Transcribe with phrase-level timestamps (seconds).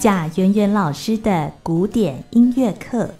[0.00, 3.12] 贾圆圆老师的古典音乐课。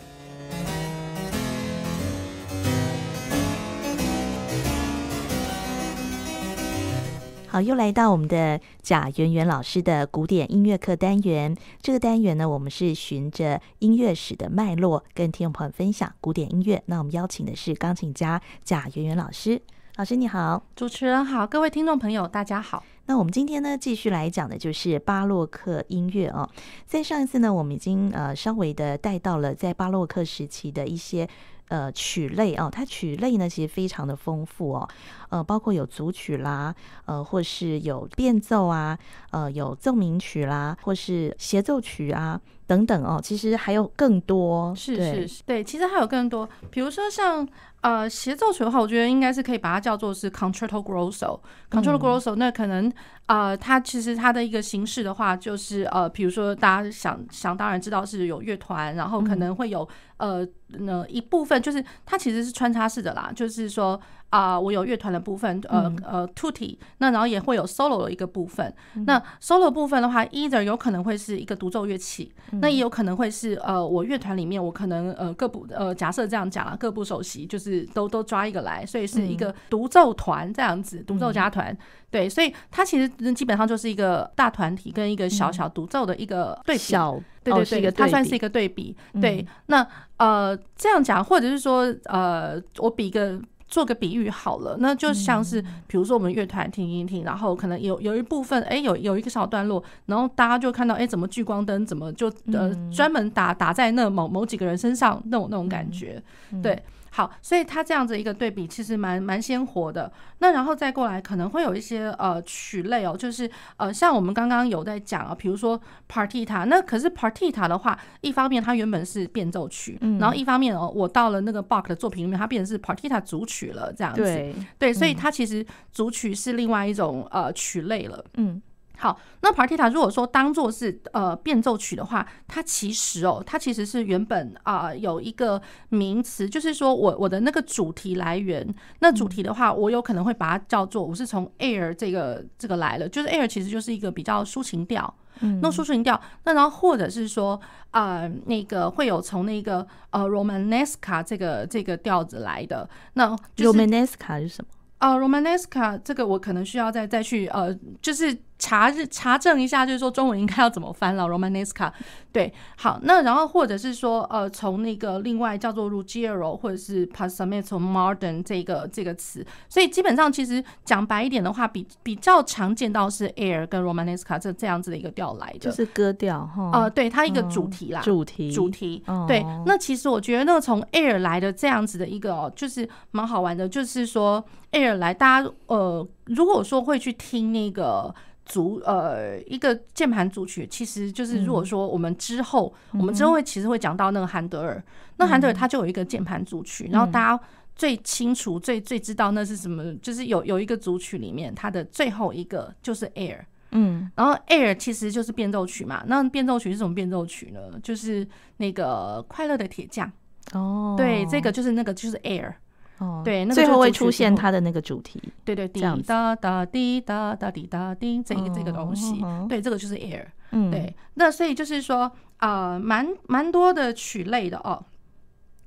[7.48, 11.56] 好，又来到我们的贾圆圆老师的古典音乐课单元。
[11.82, 16.80] 这个单元呢，我们是循着音乐史的脉络，跟听众朋友分享古典音乐。
[16.86, 19.60] 那我们邀请的是钢琴家贾圆圆老师。
[19.98, 22.84] 老师你好，主持人好，各位听众朋友大家好。
[23.06, 26.48] 那我们今天呢，继续来讲的就是巴洛克音乐哦。
[26.86, 31.28] 在上一次呢，我们已经呃稍微的带到了在巴洛克时期的一些。
[31.70, 34.88] 呃，曲类哦，它曲类呢其实非常的丰富哦，
[35.28, 38.98] 呃，包括有组曲啦，呃，或是有变奏啊，
[39.32, 47.46] 呃，有奏鸣曲啦，或是协奏曲啊等等哦，其实还有更多，是是是，对，其实还有更多，比如说像
[47.80, 52.92] 呃协奏曲的话，我觉得应该是可以把它叫做是 concerto grosso，concerto grosso，那可能。
[53.28, 68.74] 呃，它其实它的一个形式的话，就是呃，比如说大家想想当然知道是有乐团，然后可能会有呃那一部分，就是它其实是穿插式的啦，就是说啊、呃，我有乐团的部分，呃呃，tutti，那然后也会有 solo 的一个部分。
[69.06, 81.76] 那 solo 部分的话，either 有可能会是一个独奏乐器，那也有可能会是呃我乐团里面我可能呃各部呃假设这样讲啊，各部首席就是都都抓一个来，所以是一个独奏团这样子，独奏家团。
[82.10, 86.78] 对，所以它其实基本上就是一个大团体跟一个小小独奏的一个对比。
[86.80, 88.96] 小，对对对，它算是一个对比。
[89.20, 106.22] 对，那呃这样讲，或者是说呃，我比一个做个比喻好了，那就像是比如说我们乐团听一听，然后可能有有一部分哎有有一个小段落，然后大家就看到哎怎么聚光灯怎么就呃专门打打在那某某几个人身上那种那种感觉，
[106.62, 106.82] 对。
[107.18, 110.08] 好，所以它这样子一个对比其实蛮蛮鲜活的。
[110.38, 116.64] 那然后再过来，可能会有一些呃曲类哦，就是呃像我们刚刚有在讲啊，比如说 partita。
[116.66, 124.22] 那可是 partita 的话，一方面它原本是变奏曲，嗯、然后一方面哦，我到了那个 Bach 的作品里面，它变成是 partita 组曲了，这样子。
[124.22, 128.24] 对，对，所以它其实主曲是另外一种呃曲类了。
[128.34, 128.62] 嗯。
[129.00, 138.66] 好，那 partita 如果说当做是呃变奏曲的话，它其实哦，它其实是原本啊、呃、有一个名词，就是说我我的那个主题来源，
[138.98, 147.60] 那主题的话，我有可能会把它叫做我是从 air 这个这个来了，就是 air 其实就是一个比较抒情调，嗯，那抒情调，那然后或者是说
[147.92, 154.68] 呃那个会有从那个呃 romanesca 这个这个调子来的，那、就是 romanesca 是什么？
[154.98, 157.72] 啊、uh, romanesca 这个我可能需要再再去呃
[158.02, 158.36] 就是。
[158.58, 161.92] 查日查证一下，就是说中文应该要怎么翻了？Romanesca，
[162.32, 176.70] 对，好，那然后或者是说，呃，从那个另外叫做 Ruggiero 或者是 Passametto Modern 这个这个词，所以基本上其实讲白一点的话，比比较常见到是 Air 跟 Romanesca 这这样子的一个调来的，就是歌调哈。
[176.72, 179.04] 呃，对，它一个主题啦，主题主题。
[179.28, 188.12] 对，那其实我觉得那个从 Air 来的这样子的一个，就是蛮好玩的，就是说 Air 来，大家呃，如果说会去听那个。
[188.48, 194.84] 组呃一个键盘组曲，其实就是如果说我们之后，嗯、我们之后会其实会讲到那个韩德尔，嗯、
[195.18, 197.44] 那韩德尔他就有一个键盘组曲，嗯、然后大家
[197.76, 203.40] 最清楚、最最知道那是什么，就是有有一个组曲里面，它的最后一个就是 Air，
[203.72, 207.60] 嗯，然后 Air 其实就是变奏曲嘛，那变奏曲是什么变奏曲呢？
[207.82, 208.26] 就是
[208.56, 210.10] 那个快乐的铁匠。
[210.52, 212.54] 哦，对，这个就是那个就是 Air。
[212.98, 224.84] 哦，对，那个、最后会出现它的那个主题，对对，滴答答滴答答滴答滴，这个这个东西，哦、对，这个就是 air，嗯，对，那所以就是说，呃，蛮蛮多的曲类的哦，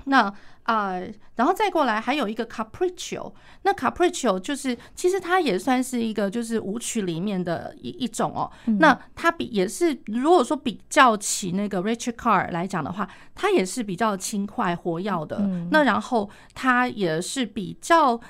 [0.06, 0.34] 那。
[0.64, 8.50] 呃，然后再过来还有一个 Capriccio，那 Capriccio 就是其实它也算是一个就是舞曲里面的一一种哦。
[8.68, 15.38] 嗯、那它比也是如果说比较起那个 Richard Carr 来讲的话，它也是比较轻快活跃的。
[15.40, 18.22] 嗯、那然后它也是比较。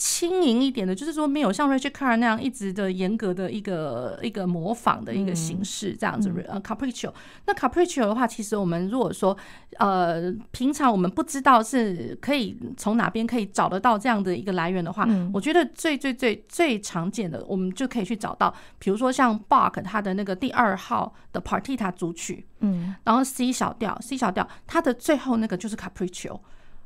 [0.00, 6.30] 轻盈一点的，就是说没有像 Richard Carr 那样一直的严格的一个一个模仿的一个形式这样子。
[6.48, 7.12] 呃、嗯 uh,，Capriccio，
[7.44, 9.36] 那 Capriccio 的话，其实我们如果说
[9.76, 26.40] 呃平常我们不知道是可以从哪边可以找得到这样的一个来源的话，嗯、我觉得最最最最常见的，我们就可以去找到，比如说像 Bach 他的那个第二号的 Partita 组曲，嗯，然后 C 小调，C 小调，它的最后那个就是 Capriccio。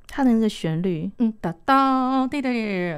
[0.06, 2.52] 它的那个旋律，嗯哒哒滴滴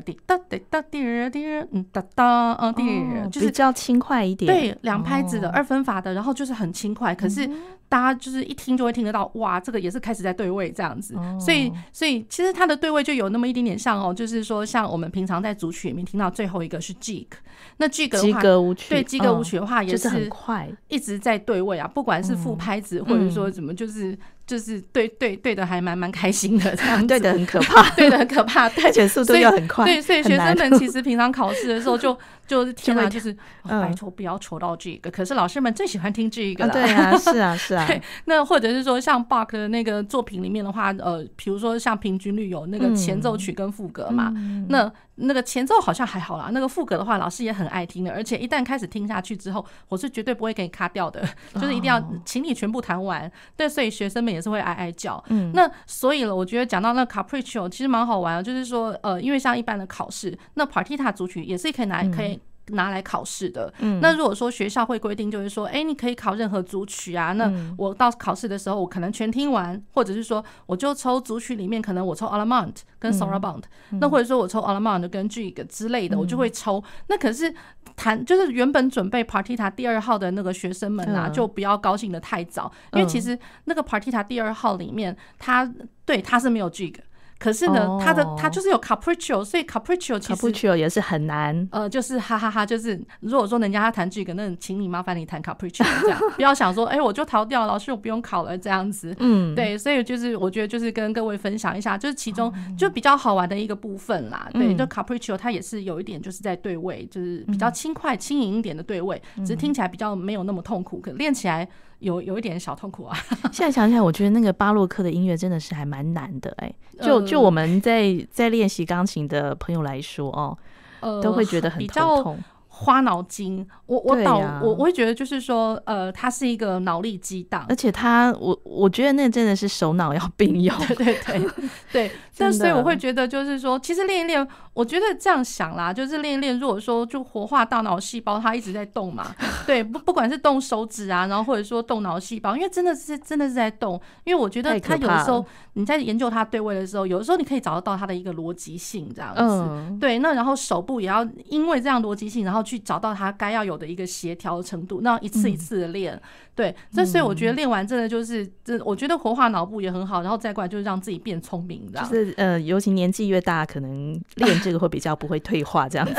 [0.04, 2.82] 滴哒滴哒滴滴，嗯哒哒嗯滴，
[3.30, 4.52] 就是比较轻快一点。
[4.52, 7.48] 对，两拍子的二分法的，然后就是很轻快，可是。
[7.88, 17.28] 大家就是一听就会听得到，哇，这个也是开始在对位这样子，所以所以其实它的对位就有那么一点点像哦，就是说像我们平常在组曲里面听到最后一个是 Jig，
[17.76, 18.40] 那 Jig 的话，
[18.88, 32.16] 对 Jig 舞曲的话也是很快，一直在对位啊，不管是副拍子或者说怎么，就是就是对对对的还蛮蛮开心的这样， 对的 很可怕，对的很可怕，对，而且速度又很快，对，所以学生们 其实平常考试的时候就
[32.46, 37.75] 就是天哪，就是拜托不要抽到这个可是老师们最喜欢听这一个了， 对啊，是啊是。
[37.87, 53.31] 对，那或者是说像 Bach 的那个作品里面的话，呃，比如说像平均律有那个前奏曲跟副歌嘛，嗯、那那个前奏好像还好啦，那个副歌的话，老师也很爱听的，而且一旦开始听下去之后，我是绝对不会给你卡掉的， 就是一定要请你全部弹完。
[53.56, 55.22] 对，所以学生们也是会哀哀叫。
[55.28, 62.35] 嗯，那所以了，我觉得讲到那 Capriccio 其实蛮好玩的，就是说，呃，因为像一般的考试，那 Partita 组曲也是可以拿，可以。
[62.68, 73.98] 拿来考试的，嗯，那如果说学校会规定，就是说，哎，你可以考任何组曲啊，那我到考试的时候，我可能全听完，或者是说，我就抽组曲里面，可能我抽 Allemande 跟 Sorabond，、嗯。
[74.00, 76.82] 那或者说我抽 Allemande 跟 Gigue 之类的，我就会抽。
[77.08, 77.54] 那可是
[77.94, 85.72] 弹就是原本准备 Partita 第二号的那个学生们啊，就不要高兴的太早，因为其实那个 Partita 第二号里面，它
[86.04, 86.96] 对它是没有 Gigue。
[87.38, 91.68] 可是呢，他的他就是有 capriccio，所以 capriccio 其实 capriccio 也是很难。
[91.70, 99.14] 呃，就是哈哈哈，就是如果说人家他弹这个，那请你麻烦你弹 capriccio 这样， 不要想说，哎，我就逃掉，老师我不用考了这样子。
[99.18, 104.48] 嗯，对，所以就是我觉得就是跟各位分享一下，就是其中就比较好玩的一个部分啦。
[104.54, 111.68] 对，就 capriccio 它也是有一点就是在对位，就是比较轻快轻盈一点的对位，只是听起来比较没有那么痛苦，可练起来。
[112.00, 113.16] 有有一点小痛苦啊！
[113.50, 116.76] 现在想起来，我觉得那个巴洛克的音乐真的是还蛮难的哎、欸。
[117.02, 122.38] 就就我们在在练习钢琴的朋友来说哦，都会觉得很头痛。
[122.78, 131.50] 花脑筋，我我导、啊、我我会觉得就是说，呃，他是一个脑力激荡，而且他我我觉得那真的是手脑要并用，对对对
[131.90, 132.11] 对。
[132.38, 139.34] 但所以我会觉得就是说，其实练一练，我觉得这样想啦，就是练一练，如果说就活化大脑细胞，它一直在动嘛，
[139.67, 145.43] 对，不不管是动手指啊，然后或者说动脑细胞，因为真的是真的是在动，因为我觉得他有的时候
[145.73, 152.65] 你在研究它对位的时候，有的时候你可以找得到他的一个逻辑性这样子，嗯、对，那然后手部也要因为这样逻辑性，然后。
[152.66, 156.20] 去找到他该要有的一个协调程度，那一次一次的练，嗯、
[156.56, 162.10] 对，这所以我觉得练完真的就是，这我觉得活化脑部也很好，然后再过来就是让自己变聪明，这样。
[162.10, 166.14] 就是呃，尤其年纪越大，可能练这个会比较不会退化，这样子。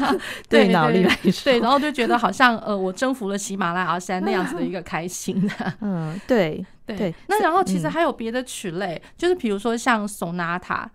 [0.48, 5.54] 对脑力来说，对，然后就觉得好像呃，我征服了喜马拉雅山那样子的一个开心的。
[5.82, 7.14] 嗯，对对。
[7.28, 10.86] 那然后其实还有别的曲类，嗯、就是比如说像 Sonata。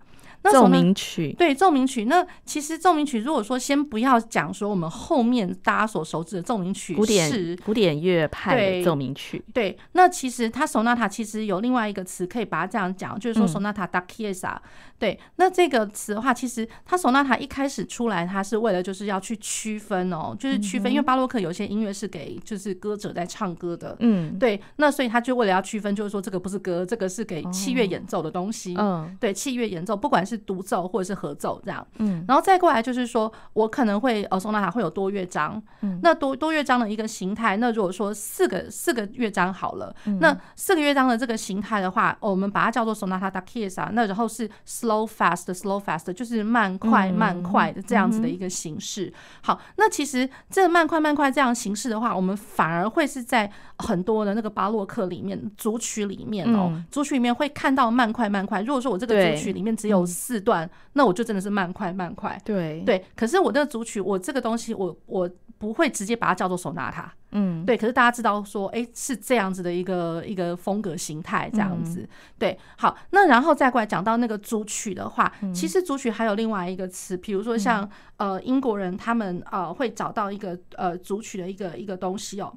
[0.50, 2.04] 奏鸣曲，对奏鸣曲。
[2.06, 9.78] 那其实奏鸣曲，如果说先不要讲说我们后面大家所熟知的奏鸣曲是古典古典乐派的奏鸣曲，对。
[9.92, 14.56] 那其实它 sonata 其实有另外一个词可以把它这样讲，就是说 sonata da chiesa。
[14.98, 24.58] 对，那这个词的话，其实它 sonata 一开始出来，它是为了就是要去区分哦，就是区分，因为巴洛克有些音乐是给就是歌者在唱歌的，嗯，对。
[24.76, 49.12] 那所以他就为了要区分，就是说这个不是歌，这个是给器乐演奏的东西，嗯，对，器乐演奏，不管是独奏或者是合奏这样，嗯，然后再过来就是说，我可能会呃，松纳塔会有多乐章，嗯，那多多乐章的一个形态，那如果说四个四个乐章好了，那四个乐章的这个形态的话，我们把它叫做 sonata da chiesa，那然后是 slow fast slow fast，就是慢快慢快的这样子的一个形式。
[49.42, 58.62] 好，那其实这个慢快慢快这样形式的话，我们反而会是在很多的那个巴洛克里面组曲里面哦，组曲里面会看到慢快慢快。
[58.62, 62.40] 如果说我这个组曲里面只有四段，那我就真的是慢快慢快。
[62.42, 67.04] 对对，可是我那个组曲，我这个东西，我我不会直接把它叫做 sonata。
[67.32, 67.76] 嗯，对。
[67.76, 72.08] 可是大家知道说，哎，是这样子的一个一个风格形态，这样子。
[72.38, 82.52] 对，好，那然后再过来讲到那个主曲的话，其实主曲还有另外一个词，比如说像呃英国人他们呃会找到一个呃主曲的一个一个东西哦。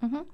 [0.00, 0.26] 嗯哼。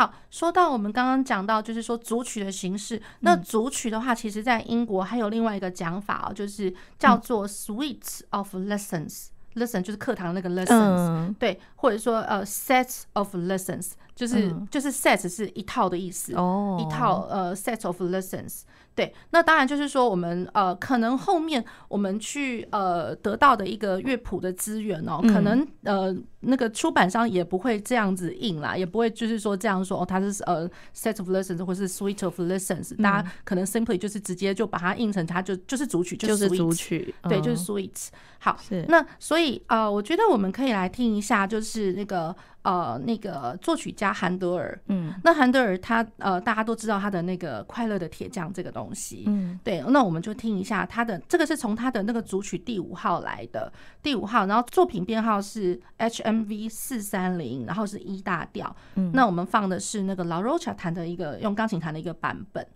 [0.00, 3.02] 好，说到我们刚刚讲到，就是说组曲的形式。
[3.20, 9.26] 那组曲的话，其实在英国还有另外一个讲法哦，就是叫做 suite of lessons。
[9.56, 13.90] Lesson 就是课堂那个 lessons，对，或者说呃 sets of lessons。
[14.14, 18.62] 就是、嗯、就是 sets 是一套的意思哦，一套呃 sets of lessons。
[18.94, 38.08] 对，那当然就是说，我们呃，可能后面我们去呃得到的一个乐谱的资源哦，可能呃那个出版商也不会这样子印啦，也不会就是说这样说哦，它是呃 set of lessons 或是 suite of lessons，大家可能 simply 就是直接就把它印成它就就是主曲，就是主曲，对，就是 suites。
[38.38, 42.34] 好，那所以呃，我觉得我们可以来听一下，就是那个。
[42.62, 62.66] 呃，那个作曲家韩德尔，嗯，那韩德尔他呃，大家都知道他的那个快乐的铁匠这个东西，嗯，对，那我们就听一下他的这个是从他的那个组曲第五号来的，第五号，然后作品编号是 HMV 四三零，然后是一大调，嗯，那我们放的是那个 La Rocha 弹的一个用钢琴弹的一个版本。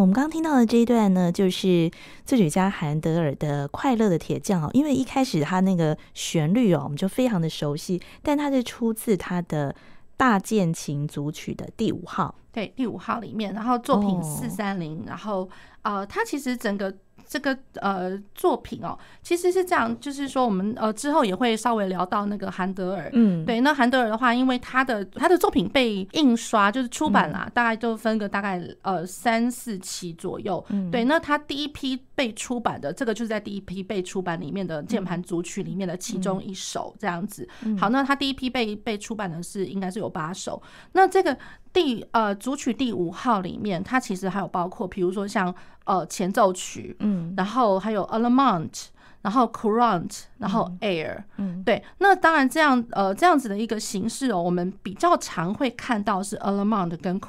[0.00, 1.90] 我们刚刚听到的这一段呢，就是
[2.24, 4.70] 作曲家韩德尔的《快乐的铁匠》哦。
[4.72, 9.74] 因为一开始他那个旋律哦，我们就非常的熟悉，但它是出自他的
[10.16, 15.48] 大键琴组曲的第五号，对，第五号里面，然后作品四三零，然后
[15.82, 16.94] 呃，它其实整个。
[17.28, 37.48] 这个呃作品哦，其实是这样，就是说我们呃之后也会稍微聊到那个韩德尔，嗯，对，那韩德尔的话，因为他的他的作品被印刷就是出版啦，嗯、大概就分个大概呃三四期左右，嗯，对，那他第一批被出版的这个就是在第一批被出版里面的键盘组曲里面的其中一首这样子。
[37.78, 40.60] 好，那他第一批被被出版的是应该是有八首，
[40.92, 41.36] 那这个。
[41.72, 48.86] 第呃主曲第五号里面，它其实还有包括，比如说像呃前奏曲，嗯，然后还有 Allemande。
[49.22, 57.20] 然后 Courante，然后 Air，嗯，对，那当然这样，呃，这样子的一个形式哦，我们比较常会看到是 Allemande 跟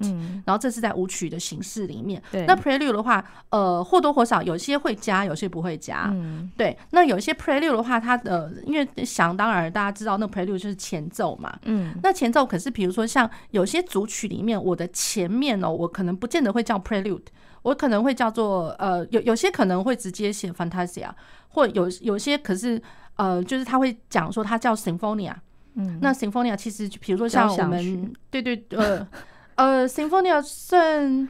[0.00, 2.20] 嗯，然后这是在舞曲的形式里面。
[2.32, 6.76] 对，那 Prelude 的话，呃，或多或少有些会加，有些不会加，嗯，对。
[6.90, 17.26] 那有些 Prelude 的话，它的因为想当然大家知道，那 Prelude 就是前奏嘛，嗯，那前奏可是比如说像有些组曲里面，我的前面哦，我可能不见得会叫 Prelude。
[17.62, 21.08] 我可能会叫做呃，有有些可能会直接写 Fantasia，
[21.56, 22.80] 或有有些可是
[23.16, 25.32] 呃，就是他会讲说他叫 Sinfonia。
[25.74, 29.08] 嗯，那 Sinfonia 其实比如说像我们对对呃
[29.54, 31.26] 呃 Sinfonia 算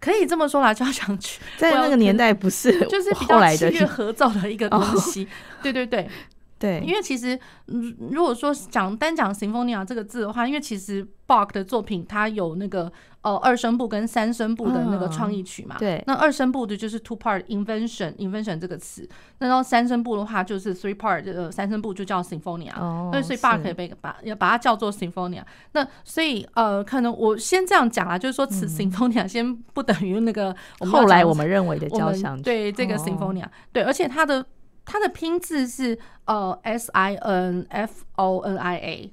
[0.00, 5.28] 可以这么说啦，交响曲在那个年代不是就是比较器乐合奏的一个东西。
[5.62, 6.08] 对对对
[6.58, 12.90] 对，因为其实如果说讲单讲 Sinfonia 这个字的话，因为其实 Bach 的作品它有那个。
[13.22, 19.06] 哦，二声部跟三声部的那个创意曲嘛，对，那二声部的就是 two part invention，invention 这个词，
[19.40, 22.72] 那到三声部的话就是 three part，呃，三声部就叫 symphonia，
[23.12, 30.56] 那所以 Bach 可以被把要把它叫做 symphonia，那所以呃，可能我先这样讲啦，就是说此 symphonia 先不等于那个
[30.90, 34.42] 后来我们认为的交响曲，对这个 symphonia，对，而且它的
[34.86, 39.12] 它的拼字是呃 s i n f o n i a。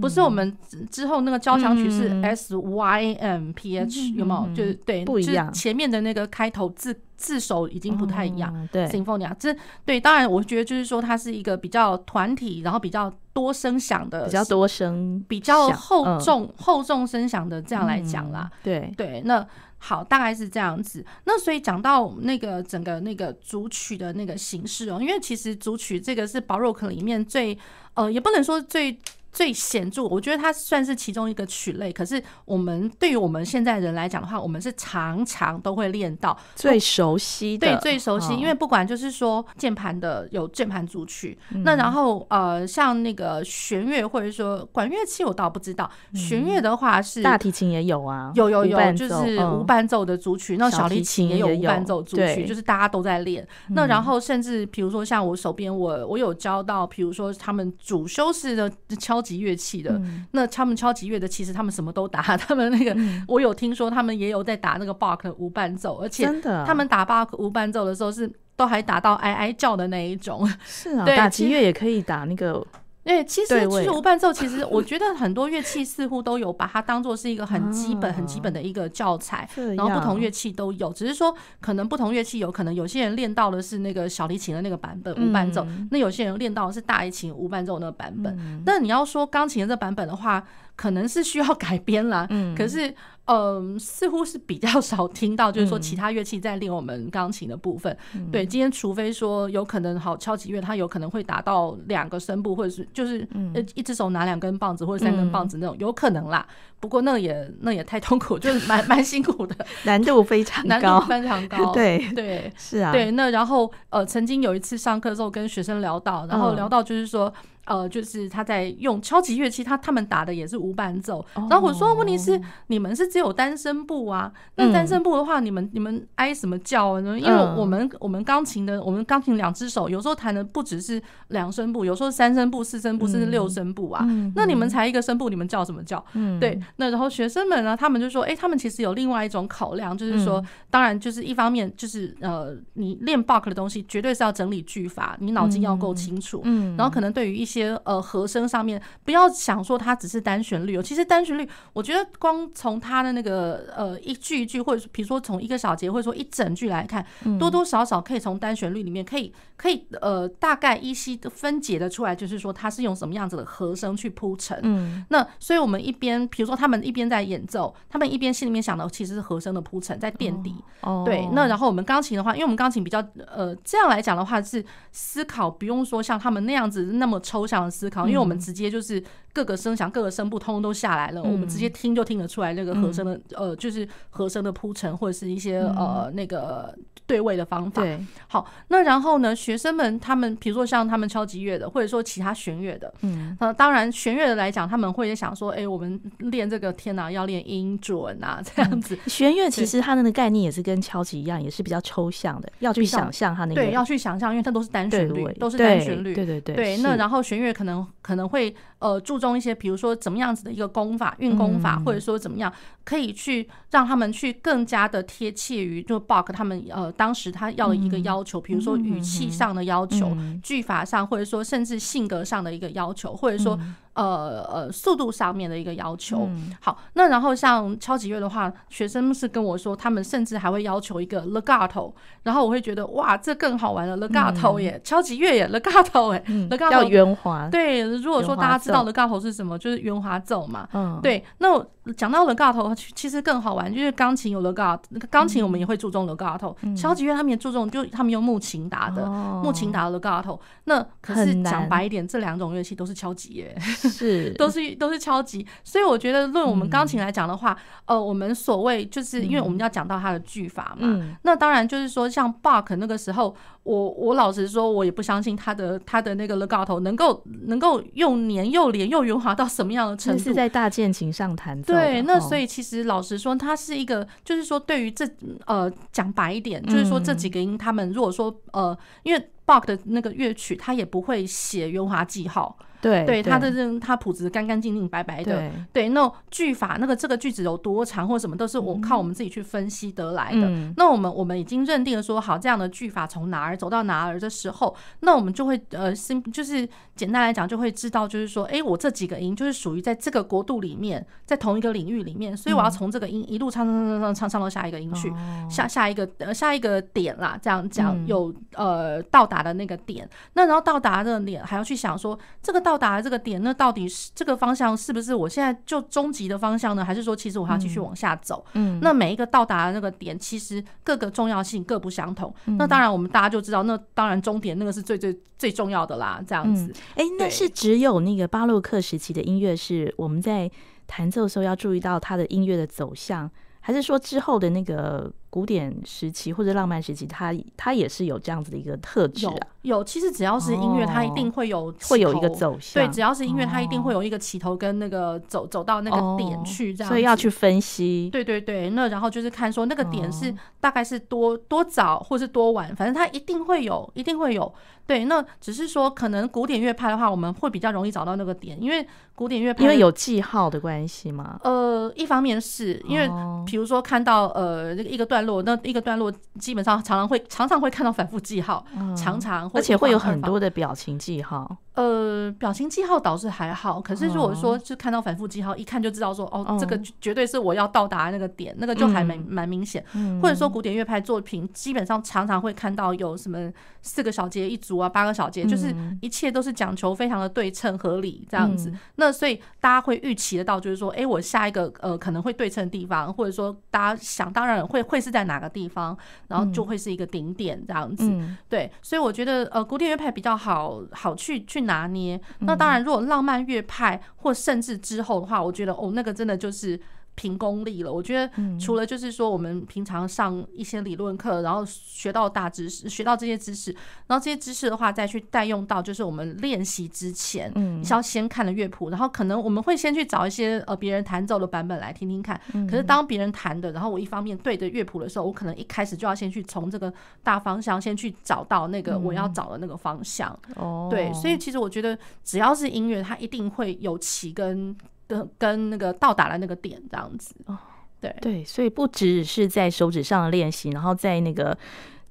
[0.00, 0.56] 不是我们
[0.90, 4.54] 之后那个交响曲是 S Y M P H 有没有？
[4.54, 5.52] 就是对，不一样。
[5.52, 8.68] 前面的那个开头字字首已经不太一样。
[8.70, 18.50] 对，Symphonia 这对，当然我觉得就是说它是一个比较团体，然后比较多声响的，比较多声，比较厚重厚重声响的这样来讲啦。
[18.62, 19.46] 对对，那
[19.78, 21.04] 好，大概是这样子。
[21.24, 27.56] 那所以讲到那个整个那个主曲的那个形式哦，因为其实主曲这个是 Baroque 里面最
[27.94, 28.98] 呃，也不能说最。
[29.30, 31.92] 最显著，我觉得它算是其中一个曲类。
[31.92, 38.34] 可是我们对于我们现在人来讲的话，我们是常常都会练到最熟悉的，对，最熟悉。
[38.34, 45.88] 因为不管就是说键盘的有键盘组曲，那然后呃，像那个弦乐或者说管乐器，我倒不知道。
[46.14, 50.56] 弦乐的话是大提琴也有啊，有有有，就是无伴奏的组曲。
[50.56, 53.46] 那小提琴也有无伴奏组曲，就是大家都在练。
[53.68, 59.17] 那然后甚至比如说像我手边，我我有教到，比如说他们主修式的敲。
[59.20, 60.00] 级乐器的，
[60.32, 62.22] 那他们敲击乐的，其实他们什么都打。
[62.36, 66.26] 他们那个，我有听说，他们也有在打那个 Bach 无伴奏，而且
[66.66, 70.48] 他们打 Bach 无伴奏的时候，是都还打到哀哀叫的那一种。
[70.66, 72.66] 是啊，打击乐也可以打那个。
[73.08, 88.62] 对，其实其实无伴奏，其实我觉得很多乐器似乎都有把它当做是一个很基本、很基本的一个教材，然后不同乐器都有，只是说可能不同乐器有可能有些人练到的是那个小提琴的那个版本无伴奏，那有些人练到的是大提琴无伴奏那个版本。
[88.62, 90.46] 但你要说钢琴的这版本的话，
[90.78, 92.26] 可能是需要改编啦。
[92.56, 92.94] 可是。
[93.30, 97.94] 嗯，似乎是比较少听到，就是说其他乐器在练我们钢琴的部分。
[98.14, 106.46] 嗯、对，今天除非说有可能好敲击乐，它有可能会达到两个声部，或者是就是呃一只手拿两根棒子或者三根棒子那种，有可能啦。
[106.80, 111.72] 不过那也那也太痛苦， 就是蛮蛮辛苦的，难度非常高，难度非常高。
[111.76, 112.92] 对对，是啊。
[112.92, 117.30] 对，那然后呃，曾经有一次上课的时候跟学生聊到，然后聊到就是说。
[117.68, 121.24] 呃，就是他在用敲击乐器，他他们打的也是无伴奏。
[121.34, 124.32] 然后我说，问题是你们是只有单声部啊？
[124.56, 127.18] 那单声部的话，你们你们挨什么叫呢？
[127.18, 134.04] 因为我们我们钢琴的，我们钢琴两只手有时候弹的不只是两声部，有时候三声部、四声部甚至六声部啊。
[134.34, 136.02] 那你们才一个声部，你们叫什么叫？
[136.40, 136.58] 对。
[136.76, 146.40] 那然后学生们呢，他们就说，哎，他们其实有另外一种考量，就是说，当然就是一方面就是呃，你练 Bach 的东西绝对是要整理句法，你脑筋要够清楚。
[146.44, 146.76] 嗯。
[146.76, 150.82] 然后可能对于一些些呃和声上面，不要想说它只是单旋律哦。
[150.82, 157.04] 其实单旋律，我觉得光从它的那个呃一句一句，或者比如说从一个小节，或者说一整句来看，
[157.38, 164.58] 多多少少可以从单旋律里面可以可以呃大概依稀的分解的出来，就是说它是用什么样子的和声去铺陈。
[164.62, 170.54] 嗯，那所以我们一边比如说他们一边在演奏，他们一边心里面想的其实是和声的铺陈，在垫底。
[170.82, 171.28] 哦，对。
[171.32, 186.72] 那然后我们钢琴的话，因为我们钢琴比较呃这样来讲的话是思考不用说像他们那样子那么抽象的思考，因为我们直接就是各个声响、各个声部通通都下来了，我们直接听就听得出来那个和声的呃，就是和声的铺陈或者是一些呃那个
[187.06, 187.82] 对位的方法。
[187.82, 198.94] 对，好，那然后呢，学生们他们比如说像他们敲击乐的，或者说其他弦乐的，嗯，那，当然弦乐的来讲，他们会想说，哎，我们练这个天哪，要练音准啊，这样子。
[199.06, 206.76] 弦乐其实它那个概念也是跟敲击一样，也是比较抽象的，要去想象它那个，对，要去想象，因为它都是单旋律，都是单旋律，对对对，对。
[206.82, 212.52] 那然后弦乐可能可能会呃注重一些，比如说怎么样子的一个功法、运功法，或者说怎么样
[212.84, 223.58] 可以去让他们去更加的贴切于就 Bach 他们呃当时他要的一个要求，比如说语气上的要求、句法上，或者说甚至性格上的一个要求，或者说。
[223.98, 226.26] 呃呃，速度上面的一个要求。
[226.28, 237.48] 嗯、好，那然后像超级乐的话，学生是跟我说，他们甚至还会要求一个 legato，然后我会觉得哇，这更好玩了，legato 耶，嗯、敲击乐耶，legato 哎，legato 要圆滑。
[237.50, 240.68] 对，如果说大家知道 legato 是什么，就是圆滑奏嘛。
[240.72, 241.24] 嗯，对。
[241.38, 241.58] 那
[241.94, 250.38] 讲到 legato，其实更好玩，就是钢琴有 legato，那个钢琴我们也会注重 legato，敲击乐他们也注重，就他们用木琴打的，哦、木琴打的 legato。
[250.64, 253.56] 那可是讲白一点，这两种乐器都是敲击耶。
[253.60, 257.52] 是，都是都是敲击，所以我觉得论我们钢琴来讲的话，
[257.86, 263.34] 嗯、呃，我们所谓就是因为我们要讲到它的句法嘛，嗯、那当然就是说像 Bach 那个时候，
[263.68, 271.74] 我我老实说，我也不相信他的他的那个 legato 能够能够又黏又连又圆滑到什么样的程度，是在大键琴上弹奏。
[271.74, 275.06] 对，那所以其实老实说，它是一个，就是说对于这
[275.44, 282.56] 呃讲白一点，就是说这几个音，他们如果说呃，因为 Bach 的那个乐曲，他也不会写圆滑记号。
[282.80, 290.46] 对对，他的这他谱子干干净净白白的，对，对，那句法那个这个句子有多长或什么都是我靠我们自己去分析得来的。
[290.48, 295.92] 嗯、那我们我们已经认定了说好这样的句法从哪儿走到哪儿的时候，那我们就会呃，
[296.32, 312.67] 就是简单来讲就会知道，就是说，哎，我这几个音就是属于在这个国度里面，在同一个领域里面，所以我要从这个音一路唱唱唱唱唱唱到下一个音去，嗯、下下一个呃下一个点啦，这样讲有呃到达的那个点，那然后到达的点还要去想说这个。
[312.68, 316.84] 到达的这个点，那到底是这个方向是不是我现在就终极的方向呢？
[316.84, 318.44] 还是说其实我还要继续往下走？
[318.52, 322.34] 嗯，那每一个到达的那个点，其实各个重要性各不相同。
[322.44, 326.22] 嗯、那当然，我们大家就知道，那当然终点那个是最最最重要的啦。
[326.26, 330.50] 这样子，哎、嗯，那是只有那个巴洛克时期的音乐是我们在
[330.86, 335.10] 弹奏的时候要注意到它的音乐的走向，还是说之后的那个？
[335.38, 339.34] 古典时期或者浪漫时期，它它也是有这样子的一个特质啊。
[339.62, 342.82] 有，其实只要是音乐，它一定会有会有一个走向。
[342.82, 346.88] 对，只要是音乐，它一定会有一个起头跟那个走走到那个点去，这样。
[346.88, 348.08] 所以要去分析。
[348.10, 354.52] 对对对，那然后就是看说那个点是大概是多多早或是多晚，反正它一定会有，一定会有。
[354.86, 361.38] 对，那只是说可能古典乐派的话，我们会比较容易找到那个点，因为古典乐派因为有记号的关系嘛？
[361.44, 363.06] 呃，一方面是因为
[363.44, 366.10] 比如说看到呃那个一个段落，那一个段落
[366.40, 371.56] 基本上常常会常常会看到反复记号，嗯、常常会，而且会有很多的表情记号。
[371.78, 379.84] 呃，表情记号倒是还好，可是如果说是看到反复记号，一看就知道说哦，这个绝对是我要到达那个点，那个就还蛮蛮明显。
[380.20, 383.48] 或者说古典乐派作品基本上常常会看到有什么
[383.80, 388.72] 四个小节一组啊，八个小节，就是一切都是讲求非常的对称合理这样子。
[388.96, 398.12] 那所以大家会预期得到，就是说，哎，我下一个呃可能会对称的地方，或者说大家想当然会会是在哪个地方，然后就会是一个顶点这样子。
[398.48, 401.67] 对，所以我觉得呃古典乐派比较好好去去。
[401.68, 406.80] 拿捏，那当然，如果浪漫乐派或甚至之后的话，我觉得哦，那个真的就是。
[407.18, 413.74] 凭功力了，我觉得除了就是说我们平常上一些理论课，然后学到大知识，学到这些知识，
[414.06, 422.40] 然后这些知识的话再去代用到就是我们练习之前，嗯，是要先看了乐谱，然后可能我们会先去找一些呃别人弹奏的版本来听听看。
[422.70, 426.92] 可是当别人弹的，然后我一方面对着乐谱的时候，我可能一开始就要先去从这个
[427.24, 430.38] 大方向先去找到那个我要找的那个方向。
[430.54, 434.76] 哦，对，所以其实我觉得只要是音乐，它一定会有起跟。
[435.08, 437.58] 跟跟那个到达了那个点这样子哦，
[438.00, 441.56] 对对，所以不只是在手指上的练习，然后在那个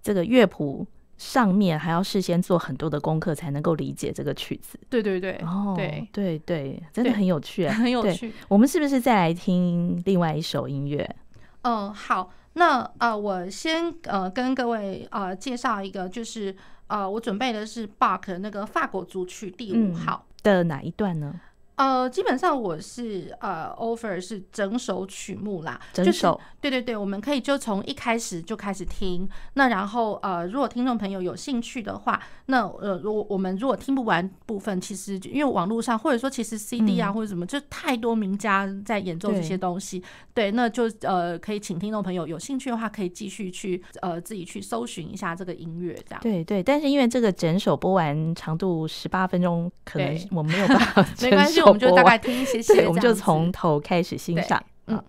[0.02, 0.86] 这个乐谱
[1.18, 4.80] 上面还要事先做很多的功课才能够理解这个曲子。
[4.90, 8.34] 对对对，哦，对对对，真的很有趣， 很有趣。
[8.48, 11.16] 我们是不是再来听另外一首音乐？
[11.62, 16.56] 嗯，好，那呃，我先呃跟各位呃介绍一个，就是
[16.88, 21.40] 呃我准备的是 Bach 那个法国组曲第五号、嗯、的哪一段呢？
[21.78, 29.30] 呃，基本上我是呃 offer 是整首曲目啦，整首、就是，对对对，我们可以就从一开始就开始听。
[29.54, 40.00] 那然后呃，如果听众朋友有兴趣的话，那呃，如果我们如果听不完部分，其实因为网络上或者说其实 CD 啊、嗯、或者什么，就太多名家在演奏这些东西，
[40.34, 46.20] 对，对，那就呃可以请听众朋友有兴趣的话，可以继续去呃自己去搜寻一下这个音乐，这样。
[46.24, 51.66] 对对，但是因为这个整首播完长度十八分钟，可能我们没有办法， 没关系。
[51.67, 54.63] 我们就大概听一些些，我们就从头开始欣赏。
[54.88, 55.03] 嗯。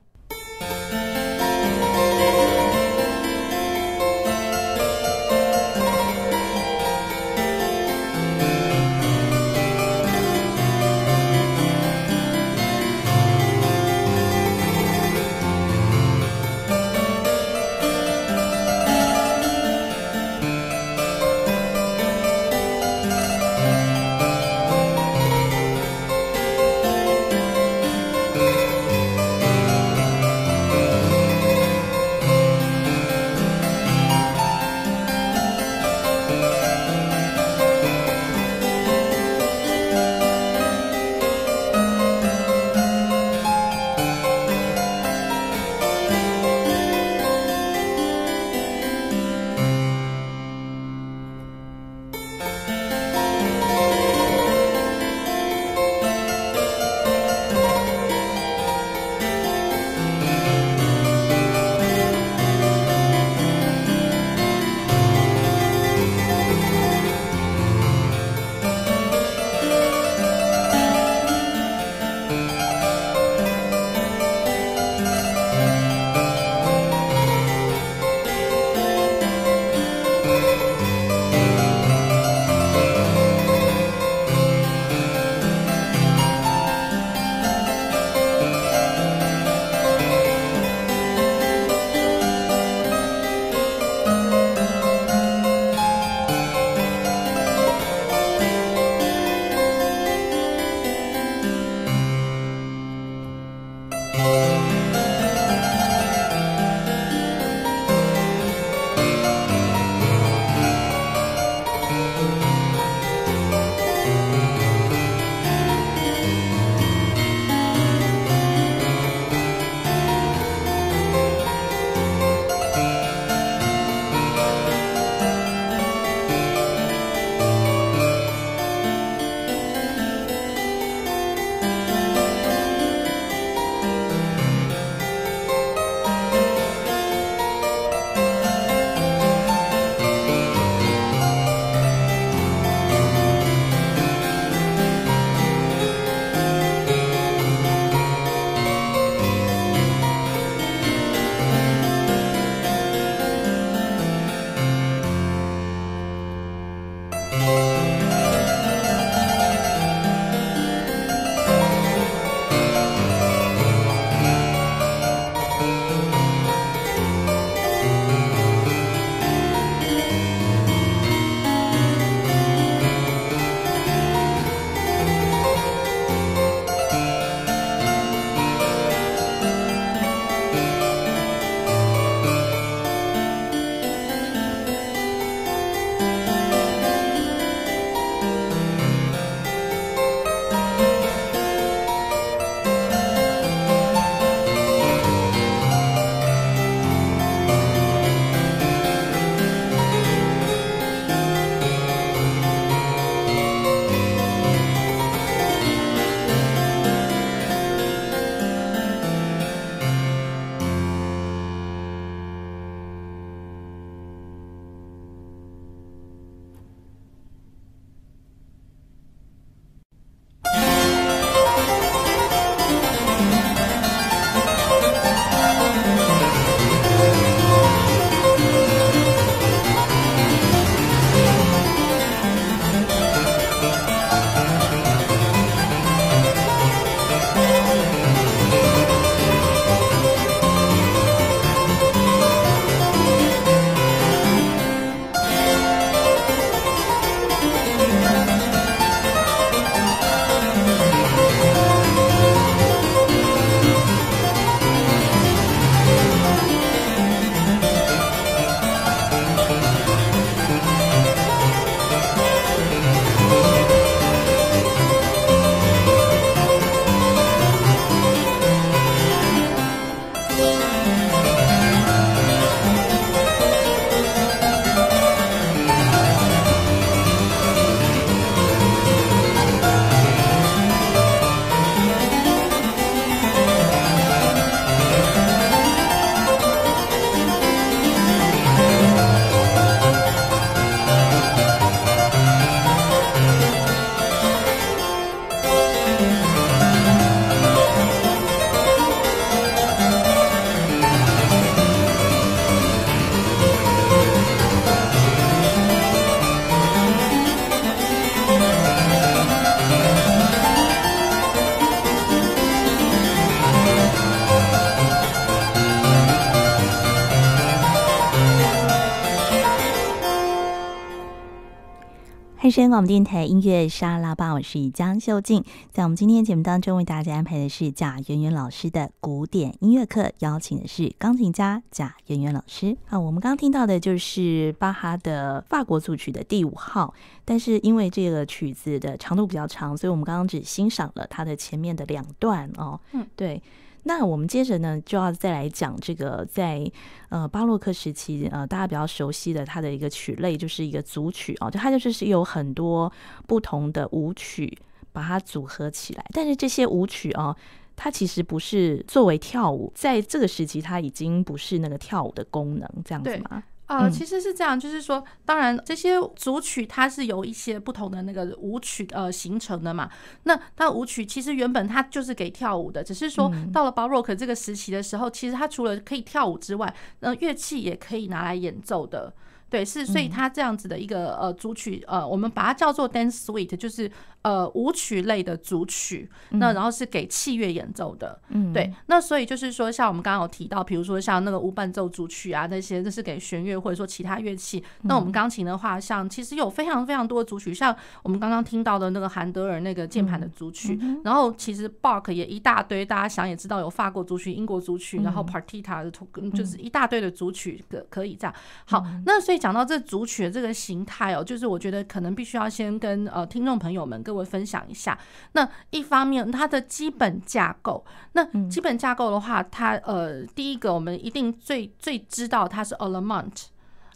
[322.70, 325.42] 广播电台音乐沙拉吧，我是江秀静。
[325.72, 332.76] 在我们今天节目当中，为大家安排的是贾圆圆老师的古典音乐课，邀请的是钢琴家贾圆圆老师。
[332.88, 336.92] 啊，我们刚刚听到的就是巴哈的法国组曲的第五号，
[337.24, 342.78] 但是因为这个曲子的长度比较长，所以我们刚刚只欣赏了它的前面的两段哦。
[342.92, 343.42] 嗯，对。
[343.84, 346.70] 那我们接着呢，就要再来讲这个在
[347.08, 352.92] 呃巴洛克时期呃大家比较熟悉的它的一个曲类，就是一个组曲哦，就它就是是有很多
[353.26, 354.58] 不同的舞曲
[354.92, 357.34] 把它组合起来，但是这些舞曲哦，
[357.76, 363.42] 它其实不是作为跳舞，在这个时期它已经不是那个跳舞的功能这样子吗？
[363.68, 369.88] 呃，其实是这样，就是说，当然这些组曲它是由一些不同的那个舞曲呃形成的嘛。
[370.24, 379.12] 那它舞曲其实原本它就是给跳舞的，只是说到了巴洛克这个时期的时候，其实它除了可以跳舞之外，呃，乐器也可以拿来演奏的。
[379.50, 383.90] 对，是，所以它这样子的一个呃组曲，呃，我们把它叫做 dance suite，就是
[384.28, 386.06] 呃舞曲类的组曲。
[386.30, 388.70] 那然后是给器乐演奏的，嗯，对。
[388.86, 394.62] 那所以就是说，像我们刚刚有提到，比如说像那个无伴奏组曲啊，那些这是给弦乐或者说其他乐器。
[394.82, 405.90] 那我们钢琴的话，像其实有非常非常多的组曲，像我们刚刚听到的那个韩德尔那个键盘的组曲，然后其实 Bach 也一大堆，大家想也知道有法国组曲、英国组曲，然后 Partita 的
[406.32, 408.34] 就是一大堆的组曲可可以这样。
[408.66, 409.38] 好，那所以。
[409.38, 414.98] 讲到这组曲的这个形态哦，就是我觉得可能必须要先跟呃听众朋友们各位分享一下。
[415.33, 423.46] 那一方面，它的基本架构，那基本架构的话，它呃第一个我们一定最最知道它是 Allemande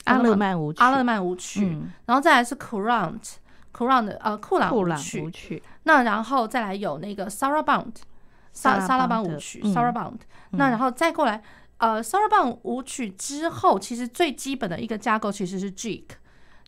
[0.04, 3.34] 阿勒曼舞曲，阿勒曼舞曲，然后再来是 Courante
[3.72, 4.88] Courante 呃库朗舞
[5.30, 7.94] 曲，那然后再来有那个 Sarabande
[8.52, 11.42] 萨萨拉邦舞曲 Sarabande 那然后再过来。
[11.78, 16.04] 呃，Sarabande 舞曲之后，其实最基本的一个架构其实是 Gigue，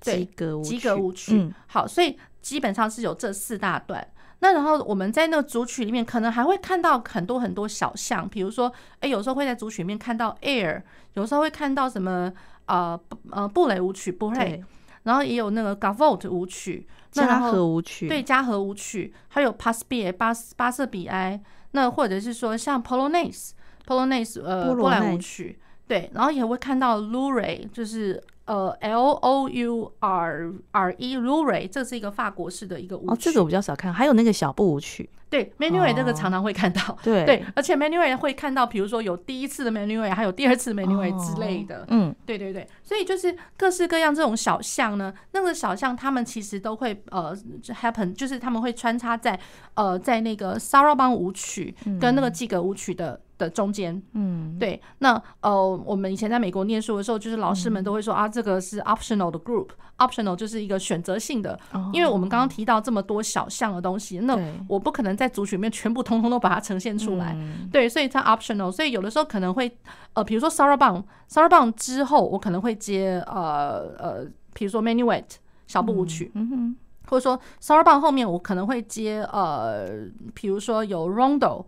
[0.00, 1.38] 对，吉格舞曲。
[1.38, 4.06] 嗯，好，所以基本上是有这四大段。
[4.40, 10.82] 那然后我们在那个组曲里面，可能还会看到很多很多小项，比如说，哎，有时候会在组曲里面看到 Air，
[11.14, 12.30] 有时候会看到什么
[12.66, 14.62] 呃呃布雷舞曲，布雷，
[15.04, 23.52] 然后也有那个 Gavotte 舞曲，嘉禾舞曲，对，嘉禾舞曲，还有 Passibier 巴巴瑟比埃，那或者是说像 Polonaise。
[23.86, 33.12] Polonaise 呃，波兰舞曲，对，然后也会看到 Loure，就是呃 L O U R R E Loure，这是一个法国式的一个舞曲。
[33.12, 35.08] 哦，这个我比较少看，还有那个小步舞曲。
[35.30, 49.36] 对，Menuet 这个常常会看到，哦、对 对，而且 Menuet 会看到，比如说有第一次的 Menuet，还有第二次的 Menuet 之类的，嗯，对对对，所以就是各式各样这种小项呢，那个小项他们其实都会呃 happen，就是他们会穿插在
[49.74, 53.20] 呃在那个 Sarabande 舞曲跟那个季格舞曲的。
[53.44, 69.70] 的中间，嗯，对，那呃，我们以前在美国念书的时候，就是老师们都会说、嗯、啊，这个是 optional 的 group，optional 就是一个选择性的，哦、因为我们刚刚提到这么多小项的东西，那我不可能在组曲里面全部通通都把它呈现出来，嗯、对，所以它 optional，所以有的时候可能会
[70.14, 75.24] 呃，比如说 Sarabande，Sarabande 之后我可能会接呃呃，比如说 Manuet
[75.66, 76.76] 小步舞曲，嗯哼，
[77.08, 79.88] 或者说 Sarabande 后面我可能会接呃，
[80.34, 81.66] 比如说有 Rondo。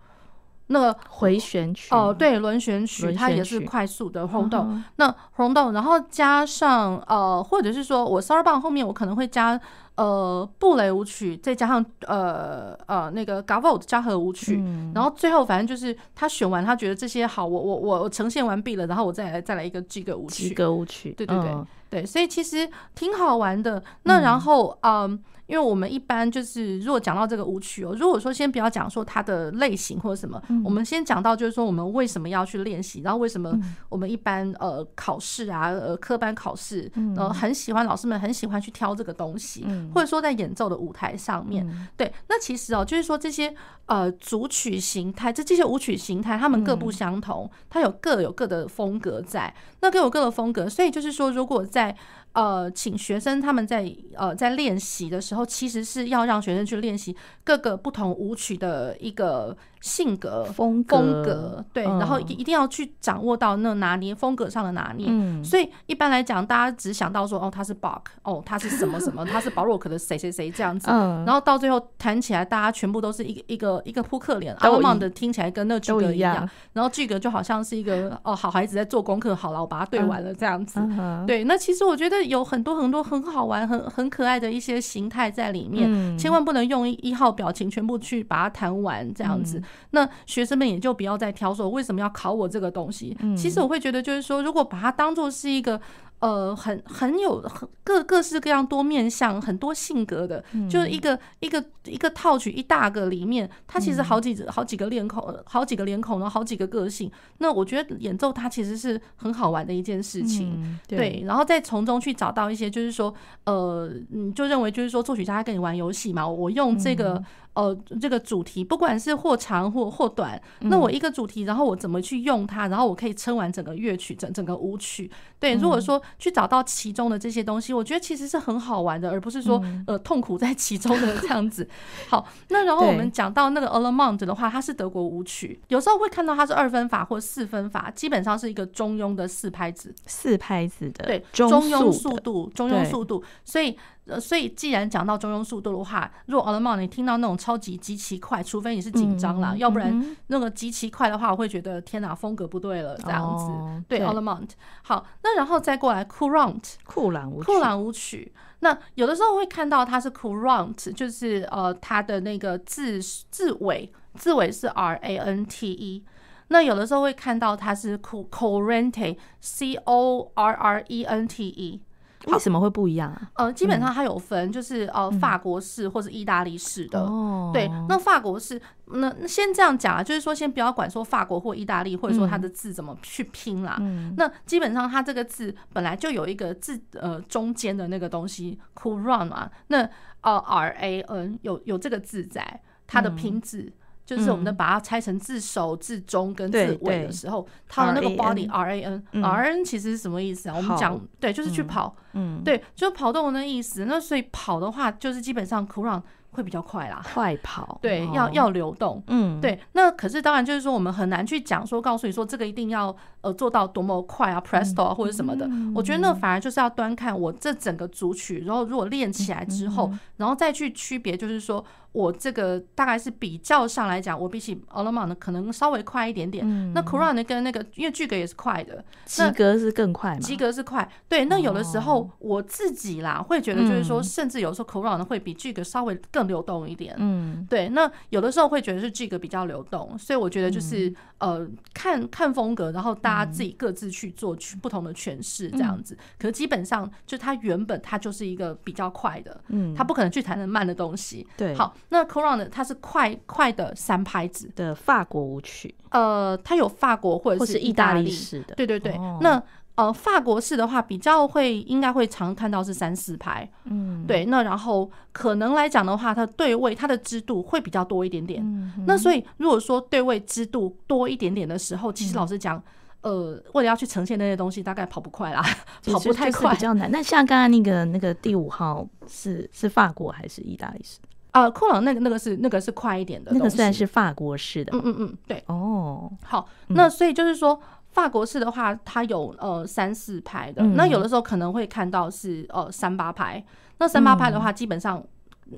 [0.69, 4.67] 那个回旋曲哦，对，轮旋曲，它也是快速的 Rondo。
[4.97, 9.61] 那 Rondo，然后加上呃，或者是说我 Sarabande 后面我可能会加
[9.95, 14.63] 呃布雷舞曲，再加上呃呃那个 Gavotte 嘉禾舞曲，
[14.95, 21.55] 然后最后反正就是他选完，他觉得这些好，我我我呈现完毕了，然后我再来再来一个曲，Gigue 舞曲，对对对
[21.89, 23.83] 对，所以其实挺好玩的。
[24.03, 25.23] 那然后嗯。
[25.47, 33.57] 因为我们一般就是，如果讲到这个舞曲哦，如果说先不要讲说它的类型或者什么，我们先讲到就是说我们为什么要去练习，然后为什么
[33.89, 41.65] 我们一般呃考试啊呃科班考试呃很喜欢老师们很喜欢去挑这个东西，或者说在演奏的舞台上面，
[41.97, 43.55] 对，那其实哦就是说这些
[43.87, 51.97] 呃组曲形态，这这些舞曲形态，它们各不相同，它有各有各的风格在，那各有各的风格，所以就是说如果在
[52.37, 59.57] 呃，请学生他们在呃在练习的时候，其实是要让学生去练习各个不同舞曲的一个。
[59.87, 65.07] 性格风格，风格对，然后一一定要去掌握到那拿捏风格上的拿捏。
[65.09, 70.89] 嗯，所以一般来讲，大家只想到说，哦，他是 Bach，哦，他是什么什么，他是巴洛克的谁谁谁这样子。
[70.91, 76.49] 嗯，然后到最后弹起来，大家全部都是一个一个一个扑克脸，阿曼的听起来跟那巨格一样。
[76.73, 80.81] 然后巨格就好像是一个哦，好孩子在做功课，好了，我把它对完了这样子。
[81.27, 89.63] 对，那其实我觉得有很多很多很好玩、很很可爱的一些形态在里面，千万不能用一号表情全部去把它弹完这样子。
[89.91, 93.17] 那学生们也就不要再挑说为什么要考我这个东西。
[93.37, 95.81] 其实我会觉得就是说，如果把它当做是一个
[96.19, 107.11] 呃，很很有很各各式各样多面向，很多性格的，嗯、就是一个一个一个套曲一大个里面，它其实好几、嗯、好几个脸孔，好几个脸孔，然后好几个个性。
[107.37, 111.23] 那我觉得演奏它其实是很好玩的一件事情，嗯、对，对。
[111.27, 113.15] 然后再从中去找到一些，就是说，
[113.45, 117.23] 呃，你就认为就是说，作曲家在跟你玩游戏嘛，我用这个。
[117.57, 125.11] 嗯呃，这个主题不管是或长或或短，那我一个主题，然后我怎么去用它，然后我可以撑完整个乐曲，整整个舞曲。
[125.41, 131.67] 对，如果说去找到其中的这些东西，我觉得其实是很好玩的，而不是说呃痛苦在其中的这样子。
[132.09, 143.79] 好，那然后我们讲到那个 Allemande 的话，它是德国舞曲，有时候会看到它是二分法或四分法，基本上是一个中庸的四拍子，四拍子的，对，中庸速度，中庸速度，所以。
[144.07, 153.45] 呃，所以既然讲到中庸速度的话，如果 Allemande 你听到那种超级极其快，除非你是紧张啦，嗯、要不然那个极其快的话，我会觉得天哪，风格不对了这样子。
[153.51, 154.51] 哦、对 Allemande
[154.83, 158.33] 好，那然后再过来 Courante 酷朗舞酷朗舞曲。
[158.61, 166.05] 那有的时候会看到它是 Courante 就是呃它的那个字字尾字尾是 R A N T E。
[166.49, 171.83] 那有的时候会看到它是 Corrente C O R R E N T E。
[172.25, 173.31] 为什么会不一样啊？
[173.35, 177.01] 呃，基本上它有分，就是呃，法国式或者意大利式的。
[177.01, 183.77] 哦、嗯，对，那法国式，那先这样讲啊，就是说先不要管说法国或意大利，或者说它的字怎么去拼啦。
[183.81, 189.89] 嗯，那基本上它这个字本来就有一个字呃中间的那个东西，Couronne 啊，那
[190.23, 193.61] 呃 R A N 有有这个字在它的拼字。
[193.61, 193.73] 嗯
[194.07, 200.55] 就是我们的把它拆成字首、字中跟字尾的时候，它的那个 body R A N，R N 其实是什么意思啊？
[200.57, 203.85] 我们讲对，就是去跑，嗯，对，就跑动的那意思。
[203.87, 206.01] 那所以跑的话，就是基本上 courant
[206.31, 209.59] 会比较快啦，快跑，对，要要流动，嗯，对。
[209.73, 215.51] 那可是当然就是说，我们很难去讲说，告诉你说这个一定要呃做到多么快啊，presto 啊或者什么的。
[215.75, 221.65] 我觉得那反而就是要端看我这整个组曲，然后如果练起来之后，然后再去区别，就是说。
[221.97, 226.45] 我这个大概是比较上来讲，我比起 Allemande 可能稍微快一点点。
[226.47, 230.19] 嗯、那 Courante 跟那个，因为剧格也是快的，及格是更快嘛？
[230.19, 231.25] 及格是快，对。
[231.25, 236.95] 那有的时候我自己啦，会觉得就是说，甚至有时候 Courante 会比剧格稍微更流动一点。
[236.99, 237.71] 嗯，对。
[237.71, 240.91] 那有的时候会觉得是剧格比较流动，所以我觉得就是、
[241.21, 245.95] 嗯、呃，看看风格，然后大家自己各自去做不同的诠释这样子。
[245.95, 251.27] 嗯、可是基本上，就它原本它就是一个比较快的，嗯，它不可能去谈的慢的东西。
[251.39, 251.75] 对，好。
[251.89, 258.93] 那 Courante 它是快快的三拍子的法国舞曲，呃，它有法国或者是意大利式的，对对对。
[258.95, 259.43] 哦、那
[259.77, 264.25] 呃，法国式的话比较会应该会常看到是三四拍，嗯，对。
[264.25, 268.43] 那然后可能来讲的话，它对位它的支度会比较多一点点。
[268.43, 272.61] 嗯、哼那所以如果说对位支度多一点点的时候，其实老实讲，
[273.03, 275.45] 呃，为了要去呈现那些东西，大概跑不快啦，
[275.85, 276.91] 跑不太快，比较难。
[276.91, 280.99] 那像刚刚那个那个第五号是是法国还是意大利式？
[281.37, 287.61] 啊，库朗那个那个是那个是快一点的，那个算是法国式的，嗯嗯嗯，对，哦，好，那所以就是说
[287.91, 293.45] 法国式的话，它有呃三四拍的，那有的时候可能会看到是呃三八拍，
[293.77, 295.05] 那三八拍的话，基本上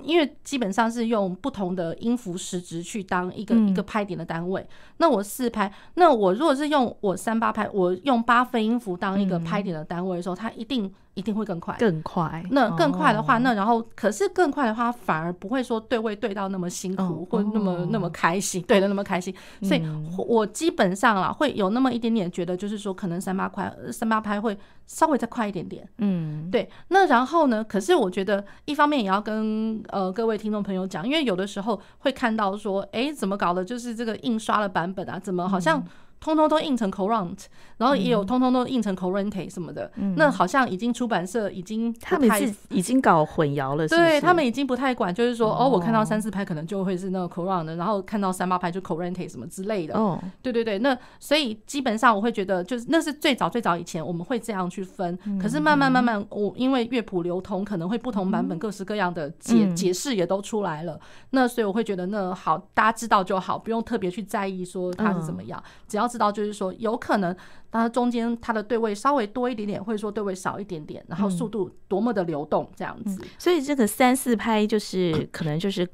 [0.02, 4.66] 因为基本上是用不同的音符时值去当一个一个拍点的单位，
[4.96, 10.92] 那我四拍，那我如果是用我三八拍，我用八分音符当一个拍点的单位的时候，它一定。
[11.18, 12.44] 一定会更快，更快。
[12.52, 19.34] 那更快的话，那然后可是更快的话，反而不会说对位对到那么辛苦，或那么那么开心，对的那么开心。
[19.62, 19.82] 所以
[20.16, 24.56] 我基本上啦，会有那么一点点觉得，就是说可能三八快，三八拍会
[24.86, 25.86] 稍微再快一点点。
[25.98, 26.70] 嗯，对。
[26.88, 27.64] 那然后呢？
[27.64, 33.64] 可是我觉得一方面也要跟呃各位听众朋友讲，因为有的时候会看到说，哎，怎么搞的？
[33.64, 35.82] 就是这个印刷的版本啊，怎么好像。
[36.20, 37.44] 通通都印成 Courante，
[37.76, 44.00] 然后也有通通都印成 Corrente 什么的，嗯、那好像已经出版社已经他们是已经搞混淆了是是？
[44.00, 49.94] 对，他们已经不太管，就是说哦，哦，我看到三四拍可能就会是那个 Courant 的然后看到三八拍就 Corrente 什么之类的。
[49.94, 60.98] 哦，对对对，那所以基本上我会觉得，就是那是最早最早以前我们会这样去分，嗯、可是慢慢慢慢，我因为乐谱流通，可能会不同版本各式各样的解、嗯、解释也都出来了，
[61.30, 67.36] 那所以我会觉得那好，大家知道就好，不用特别去在意说它是怎么样，嗯、只要知道就是说，有可能
[67.70, 73.20] 它中间它的对位稍微多一点点，或者说对位少一点点，然后速度多么的流动这样子。
[73.22, 75.86] 嗯、所以这个三四拍就是可能就是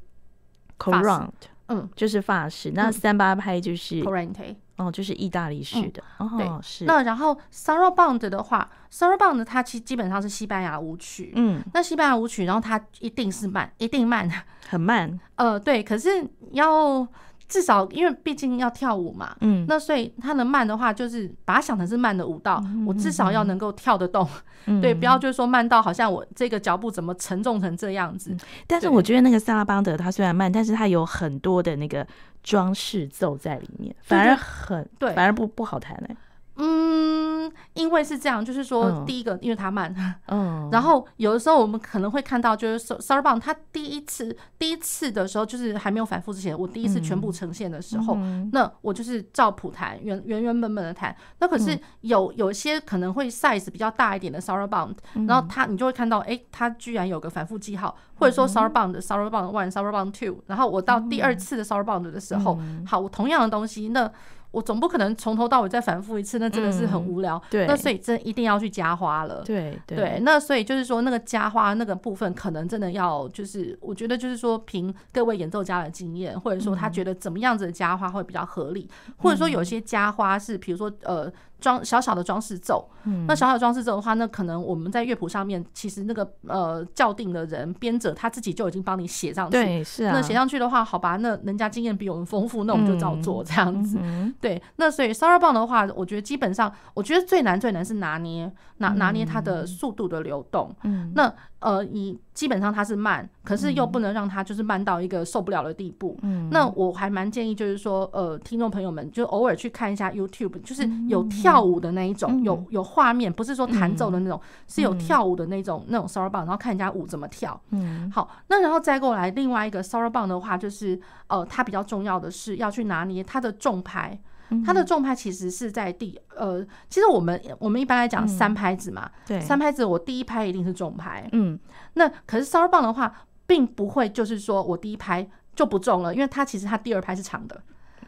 [0.79, 1.27] Courante，
[1.67, 2.71] 嗯，就是法式。
[2.71, 6.01] 那三八拍就是 Corrente，哦，就是意大利式的。
[6.17, 6.85] 哦，对，是。
[6.85, 11.33] 那然后 Sarabande 的话，Sarabande 它其实基本上是西班牙舞曲。
[11.35, 14.29] 嗯，那西班牙舞曲，然后它一定是慢，一定慢，
[14.69, 15.19] 很慢。
[15.35, 17.07] 呃，对，可是要。
[17.47, 24.27] 至少因为毕竟要跳舞嘛，嗯，那所以它的慢的话，就是把它想成是慢的舞蹈，我至少要能够跳得动，
[24.81, 28.35] 对，不要就是说慢到好像我这个脚步怎么沉重成这样子。
[28.65, 32.05] 但是我觉得那个萨拉邦德它虽然慢，但是它有很多的那个
[32.43, 36.15] 装饰奏在里面，反而很对，反而不不好弹哎。
[36.57, 39.93] 嗯，因为是这样，就是说，第一个，因为它慢，
[40.27, 48.15] 嗯，然后有的时候我们可能会看到，就是 Sarabande 它第一次第一次的时候，就是还没有反复之前，我第一次全部呈现的时候，
[48.53, 51.13] 那我就是照谱弹，原原原本本的弹。
[51.39, 54.95] 那可是有有些可能会 size 比较大一点的 Sarabande，
[55.27, 64.09] 然后它你就会看到，哎，它居然有个反复记号，或者说 Sarabande Sarabande one Sarabande two，然后我到第二次的 Sarabande 的时候，好，我同样的东西那。
[64.55, 67.41] 我总不可能从头到尾再反复一次，那真的是很无聊。
[67.49, 69.43] 对，那所以真一定要去加花了。
[69.43, 81.29] 对对，那所以就是说，那个加花那个部分，可能真的要就是，我觉得就是说，凭各位演奏家的经验，或者说他觉得怎么样子的加花会比较合理，或者说有些加花是，比如说呃。
[81.57, 82.87] 装小小的装饰奏，
[83.27, 89.53] 那小小装饰奏的话，那可能我们在乐谱上面，其实那个呃校定的人编者他自己就已经帮你写上去。
[89.53, 90.11] 对，是啊。
[90.13, 93.97] 那写上去的话，好吧，那人家经验比我们丰富，那我们就照做这样子。
[94.45, 100.71] 对，那所以 Sarabande 的话，我觉得基本上，我觉得最难最难是拿捏拿拿捏它的速度的流动。
[100.83, 101.33] 嗯，那。
[101.59, 106.15] 呃，你基本上它是慢，可是又不能让它就是慢到一个受不了的地步。
[106.21, 117.59] 嗯，那我还蛮建议，就是说，呃，听众朋友们就偶尔去看一下 YouTube，就是有跳舞的那一种，有有画面，不是说弹奏的那种，是有跳舞的那种那种 Sarabande，然后看人家舞怎么跳。
[117.71, 124.19] 嗯，好，那然后再过来另外一个 Sarabande 的话，就是呃，它比较重要的是要去拿捏它的重拍。
[124.65, 131.59] 它的重拍其实是在第呃，其实我们我们一般来讲三拍子嘛，对，三拍子我第一拍一定是重拍，嗯，
[131.93, 137.61] 那可是 Sarabande 的话，并不会就是说我第一拍就不重了，因为它其实它第二拍是长的，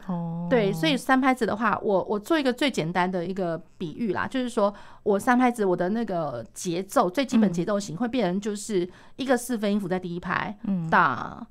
[0.06, 4.72] 哦，对，所以三拍子的话，我我做一个最简单的一个比喻啦，就是说
[5.02, 11.46] 我三拍子我的那个节奏最基本节奏型会变成就是一个四分音符在第一拍，嗯，哒。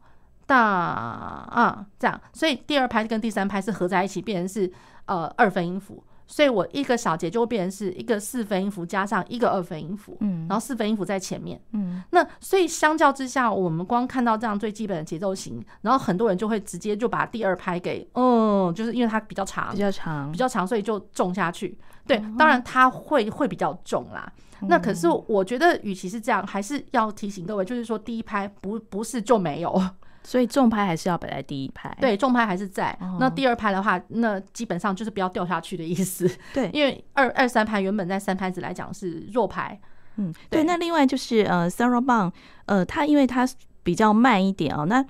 [0.47, 4.71] 大啊，这样，所以第二拍跟第三拍是合在一起，变成是
[5.05, 24.31] 呃二分音符，所以我一个小节就会变成是一个四分音符加上一个二分音符，嗯，然后四分音符在前面，嗯，那所以相较之下，我们光看到这样最基本的节奏型，然后很多人就会直接就把第二拍给，嗯，就是因为它比较长，比较长，比较长，所以就重下去，对，当然它会会比较重啦，
[24.61, 29.81] 那可是我觉得与其是这样，还是要提醒各位，就是说第一拍不不是就没有。
[30.27, 32.93] 所以重拍还是要摆在第一拍，对，重拍还是在。
[33.17, 36.29] 那第二拍的话，那基本上就是不要掉下去的意思。
[36.53, 39.79] 对，因为二二三拍原本在三拍子来讲是弱拍。
[40.17, 40.65] 嗯，对。
[40.65, 42.33] 那另外就是呃，Sarabande，
[42.65, 43.47] 呃，它因为它
[43.83, 44.85] 比较慢一点哦。
[44.85, 45.01] 那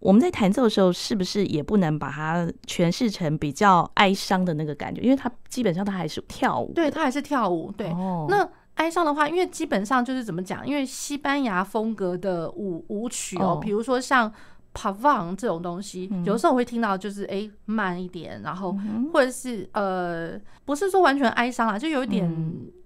[0.00, 5.02] 我们在弹奏的时候，是不是也不能把它诠释成比较哀伤的那个感觉？
[5.02, 7.70] 因为它基本上它还是跳舞，对，它还是跳舞。
[7.76, 7.90] 对，
[8.30, 10.66] 那哀伤的话，因为基本上就是怎么讲？
[10.66, 14.32] 因为西班牙风格的舞舞曲哦，比如说像。
[14.74, 18.76] Pavane 这种东西，有时候我会听到，就是哎慢一点，然后
[19.12, 20.32] 或者是呃，
[20.64, 22.28] 不是说完全哀伤啊，就有一点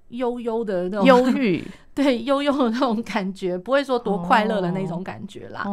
[0.09, 1.65] 悠悠的那种忧郁，
[1.95, 5.65] 对，悠悠的那种感觉，不会说多快乐的那种感觉啦。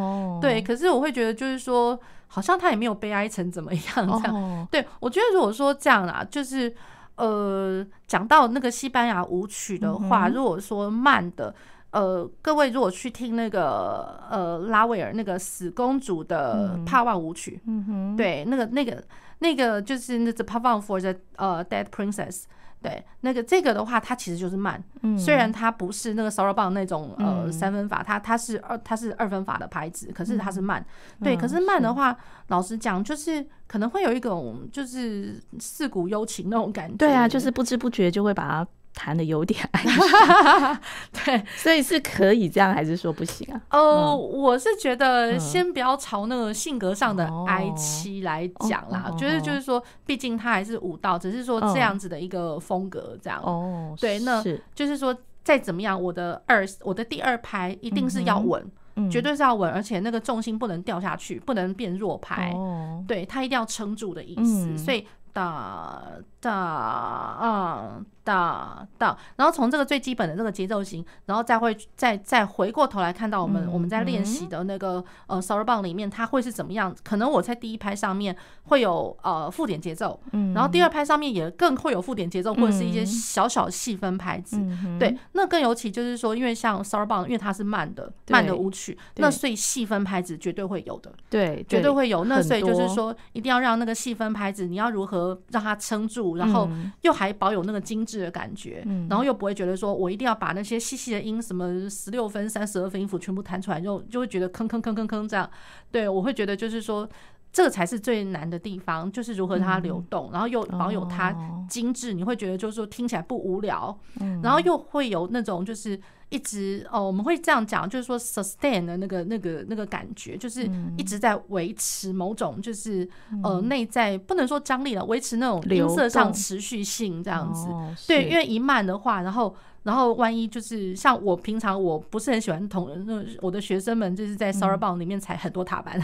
[0.41, 4.67] 对，可是我会觉得，就是说，好像他也没有悲哀成怎么样这样。
[4.71, 6.73] 对，我觉得如果说这样啦，就是
[7.17, 11.53] 呃，讲到那个西班牙舞曲的话，如果说慢的。
[11.95, 19.01] 呃，各位如果去听那个呃拉威尔那个死公主的帕万舞曲，嗯哼，对，那个那个
[19.39, 22.43] 那个就是那个 Pavane for the 呃 Dead Princess，
[22.81, 30.85] 对，那个这个的话，它其实就是慢，嗯，虽然它不是那个 Sarabande 那种呃三分法，它它是二它是二分法的拍子，可是它是慢，
[31.23, 32.13] 对，可是慢的话，
[32.49, 37.39] 老实讲就是可能会有一种就是似古幽情那种感觉，对啊，就。
[37.39, 38.67] 是不知不觉就会把它。
[38.95, 40.79] 弹的有点 哀，
[41.11, 43.61] 对，所以是可以这样，还是说不行啊？
[43.69, 53.41] 哦，我是觉得先不要朝那个性格上的哀戚来讲啦，就是就是说，毕竟他还是舞蹈，只是说这样子的一个风格这样。
[53.43, 54.43] 哦，对，那
[54.73, 58.65] 就是说再怎么样，我的二，我的第二拍一定是要稳，
[59.11, 62.51] 绝对是要稳，而且那个重心不能掉下去，不能变弱拍。
[62.55, 65.05] 哦，对，他一定要撑住的意思，所以。
[65.35, 66.01] 哒
[66.45, 76.95] 哒啊哒哒，然后从这个最基本的这个节奏型，然后再会再再回过头来看到我们、嗯、我们在练习的那个呃 Sarabande 里面，它会是怎么样？
[77.03, 78.35] 可能我在第一拍上面
[78.65, 85.17] 会有呃附点节奏，嗯，然后第二拍上面也更会有附点节奏，或者是一些小小细分拍子，嗯、对。
[85.33, 92.25] 那更尤其就是说，因为像 Sarabande，因为它是慢的慢的舞曲，那所以细分拍子绝对会有的，对，绝对会有。
[92.25, 96.69] 那所以就是说，一定要让那个细分拍子，你要如何让它撑住，然后
[97.01, 105.49] 又还保有那个精致的感觉，嗯、然后又不会觉得说我一定要把那些细细的音，什么十六分、三十二分音符全部弹出来，就就会觉得吭吭吭吭吭这样。
[105.91, 107.07] 对，我会觉得就是说，
[107.55, 111.33] 这个才是最难的地方，就是如何它流动，嗯、然后又保有它
[111.69, 115.97] 精致，你会觉得就是说听起来不无聊，嗯、然后又会有那种就是。
[116.29, 127.67] 一直哦，我们会这样讲，就是说 sustain 的那个、那个、那个感觉，就是一直在维持某种，就是、嗯、呃内在不能说张力了，维持那种音色上持续性这样子。
[127.67, 129.55] 哦、对，因为一慢的话，然后
[129.85, 135.97] 然后万一就是像我平常我不是很喜欢同那我的学生们就是在 s o r r b o n 里面踩很多踏板，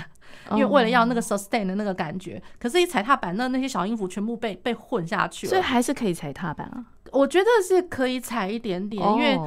[0.49, 6.85] 嗯、 因为为了要那个 sustain 的那个感觉，可是一踩踏板，那那些小音符全部被被混下去了，所以还是可以踩踏板啊。
[7.11, 9.37] 我觉得是可以踩一点点，因为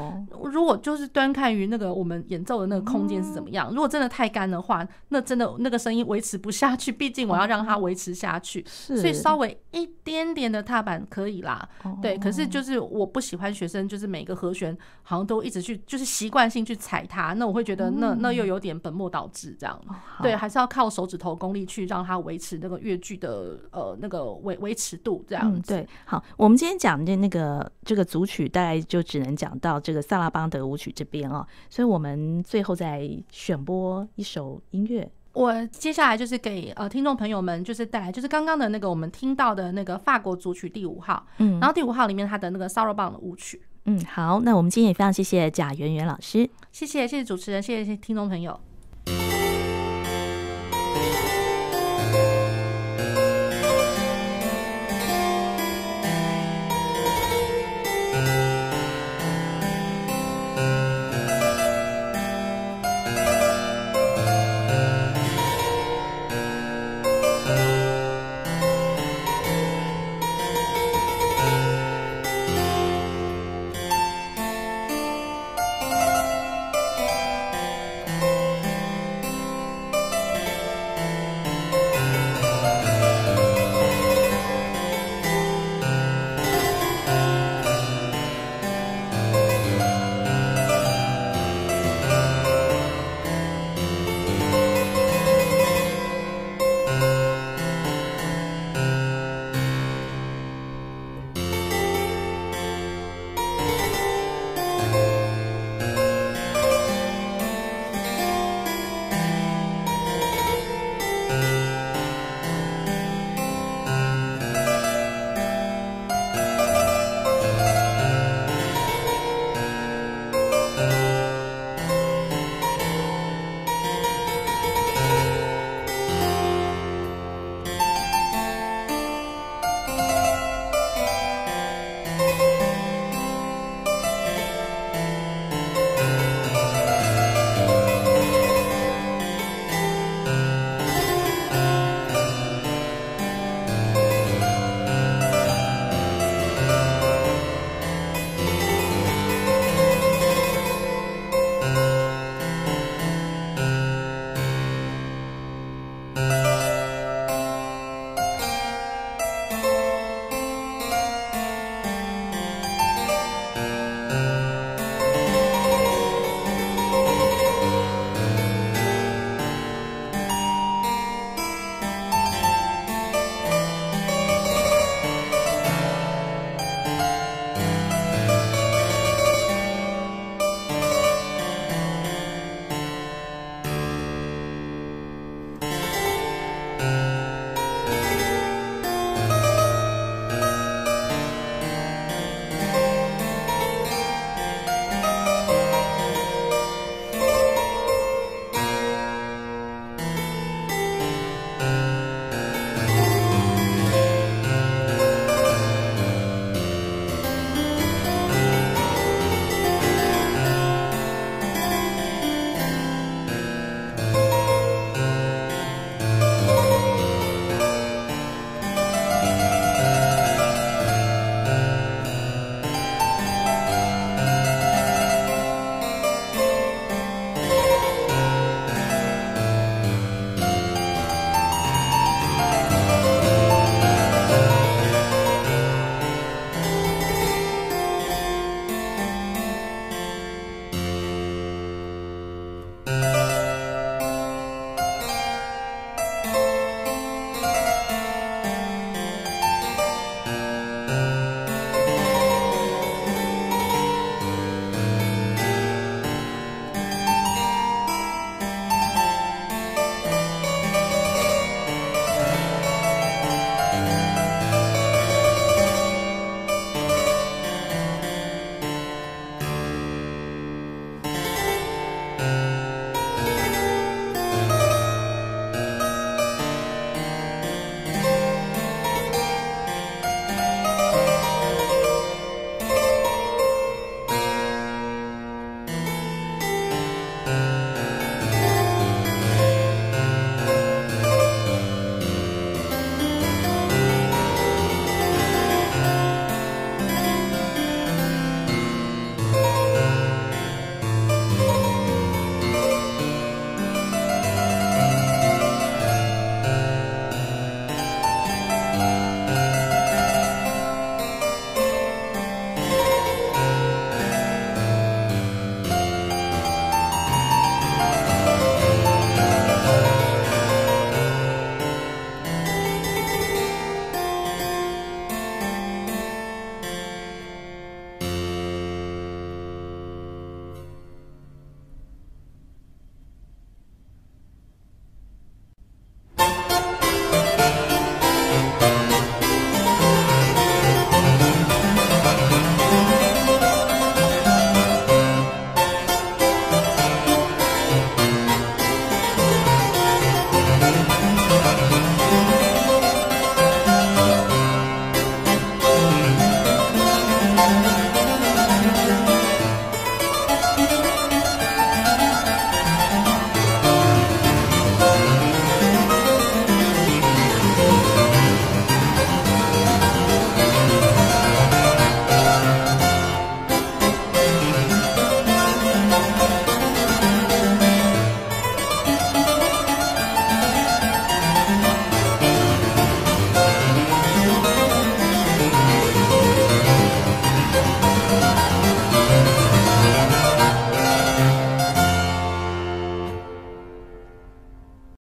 [0.45, 3.71] 如果就是端看于那个我们演奏的那个空间是怎么样。
[3.71, 6.93] 如果真的太干的话，那真的那个声音维持不下去。
[6.93, 11.67] 毕竟我要让它维持下去，所以稍微一点点的踏板可以啦。
[12.03, 19.81] 对，可是就是我不喜欢学生就是每个和弦好像都一直去就是习惯性去踩它，那我会觉得那那又有点本末倒置这样。
[20.23, 25.73] 对，还是要靠手指头功力去让它维持那个乐句的呃那个维维持度这样子。
[25.73, 27.54] 对，好，我们今天讲的那个。
[27.55, 35.09] 呃，这个组曲大概就只能讲到这个萨拉邦德舞曲这边哦，所以我们最后再选播一首音乐。
[35.33, 48.59] 我接下来就是给呃听众朋友们就是带来就是刚刚的那个我们听到的那个法国组曲第五号，嗯，然后第五号里面它的那个 Sarabande 舞曲，嗯，好，那我们今天也非常谢谢贾圆圆老师，谢谢谢谢主持人，谢谢听众朋友。